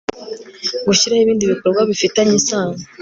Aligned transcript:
gushyiraho 0.87 1.21
ibindi 1.23 1.51
bikorwa 1.51 1.81
bifitanye 1.89 2.33
isano 2.41 2.77